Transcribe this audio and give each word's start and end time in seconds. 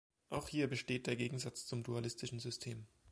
Auch 0.29 0.47
hier 0.49 0.67
besteht 0.67 1.05
der 1.05 1.15
Gegensatz 1.15 1.67
zum 1.67 1.83
dualistischen 1.83 2.39
System. 2.39 2.87